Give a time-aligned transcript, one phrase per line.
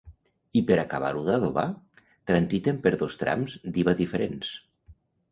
[0.59, 1.65] I, per acabar-ho d'adobar,
[2.31, 4.51] transiten per dos trams d'Iva diferents.